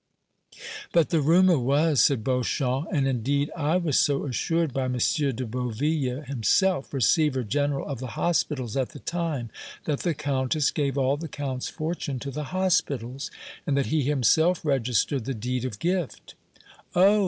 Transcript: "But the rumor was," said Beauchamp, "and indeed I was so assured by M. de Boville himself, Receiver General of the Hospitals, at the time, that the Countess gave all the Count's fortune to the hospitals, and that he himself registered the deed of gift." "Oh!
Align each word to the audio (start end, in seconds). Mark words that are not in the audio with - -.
"But 0.93 1.09
the 1.11 1.21
rumor 1.21 1.59
was," 1.59 2.01
said 2.01 2.23
Beauchamp, 2.23 2.87
"and 2.91 3.07
indeed 3.07 3.51
I 3.55 3.77
was 3.77 3.99
so 3.99 4.25
assured 4.25 4.73
by 4.73 4.85
M. 4.85 4.93
de 4.97 5.45
Boville 5.45 6.25
himself, 6.25 6.91
Receiver 6.91 7.43
General 7.43 7.85
of 7.87 7.99
the 7.99 8.17
Hospitals, 8.17 8.75
at 8.75 8.93
the 8.93 8.99
time, 8.99 9.51
that 9.85 9.99
the 9.99 10.15
Countess 10.15 10.71
gave 10.71 10.97
all 10.97 11.17
the 11.17 11.27
Count's 11.27 11.69
fortune 11.69 12.17
to 12.17 12.31
the 12.31 12.45
hospitals, 12.45 13.29
and 13.67 13.77
that 13.77 13.85
he 13.93 14.01
himself 14.01 14.65
registered 14.65 15.25
the 15.25 15.35
deed 15.35 15.65
of 15.65 15.77
gift." 15.77 16.33
"Oh! 16.95 17.19